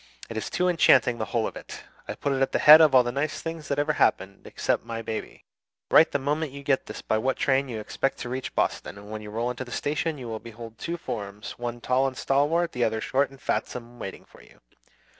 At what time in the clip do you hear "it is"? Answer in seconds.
0.31-0.49